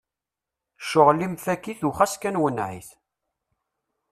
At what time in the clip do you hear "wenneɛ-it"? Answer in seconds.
2.41-2.89